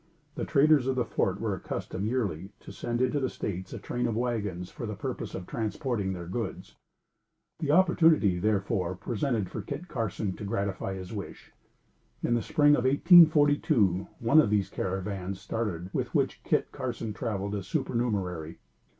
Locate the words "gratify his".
10.43-11.13